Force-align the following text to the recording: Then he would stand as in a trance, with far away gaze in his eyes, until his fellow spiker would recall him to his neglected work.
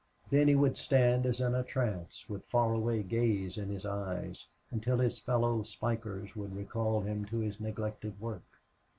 Then 0.31 0.47
he 0.47 0.55
would 0.55 0.77
stand 0.77 1.27
as 1.27 1.39
in 1.39 1.53
a 1.53 1.61
trance, 1.63 2.27
with 2.27 2.43
far 2.45 2.73
away 2.73 3.03
gaze 3.03 3.55
in 3.55 3.69
his 3.69 3.85
eyes, 3.85 4.47
until 4.71 4.97
his 4.97 5.19
fellow 5.19 5.61
spiker 5.61 6.25
would 6.35 6.55
recall 6.55 7.01
him 7.01 7.23
to 7.25 7.37
his 7.37 7.59
neglected 7.59 8.19
work. 8.19 8.61